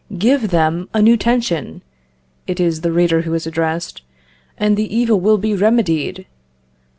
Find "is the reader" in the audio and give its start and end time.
2.59-3.21